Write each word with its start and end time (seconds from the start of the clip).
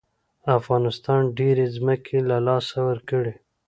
افغانستان 0.57 1.21
ډېرې 1.37 1.65
ځمکې 1.75 2.17
له 2.29 2.37
لاسه 2.47 2.77
ورکړې. 2.89 3.33